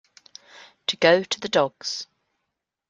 To 0.87 0.97
go 0.97 1.21
to 1.21 1.39
the 1.39 1.47
dogs. 1.47 2.07